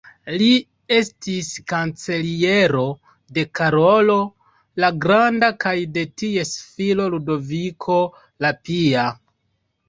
Li 0.41 0.45
estis 0.99 1.49
kanceliero 1.73 2.85
de 3.37 3.43
Karolo 3.59 4.15
la 4.85 4.89
Granda 5.05 5.51
kaj 5.65 5.75
de 5.99 6.07
ties 6.23 6.55
filo 6.79 7.07
Ludoviko 7.17 8.01
la 8.47 8.53
Pia. 8.65 9.07